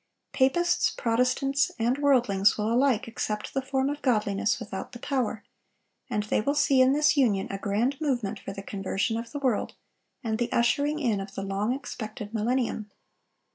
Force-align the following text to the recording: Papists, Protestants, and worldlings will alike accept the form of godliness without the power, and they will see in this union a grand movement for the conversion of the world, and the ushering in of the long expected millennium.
Papists, 0.33 0.89
Protestants, 0.89 1.69
and 1.77 1.99
worldlings 1.99 2.57
will 2.57 2.73
alike 2.73 3.07
accept 3.07 3.53
the 3.53 3.61
form 3.61 3.87
of 3.87 4.01
godliness 4.01 4.59
without 4.59 4.93
the 4.93 4.99
power, 4.99 5.43
and 6.09 6.23
they 6.23 6.41
will 6.41 6.55
see 6.55 6.81
in 6.81 6.91
this 6.91 7.15
union 7.15 7.45
a 7.51 7.59
grand 7.59 8.01
movement 8.01 8.39
for 8.39 8.51
the 8.51 8.63
conversion 8.63 9.15
of 9.15 9.31
the 9.31 9.37
world, 9.37 9.75
and 10.23 10.39
the 10.39 10.51
ushering 10.51 10.97
in 10.97 11.19
of 11.19 11.35
the 11.35 11.43
long 11.43 11.71
expected 11.71 12.33
millennium. 12.33 12.89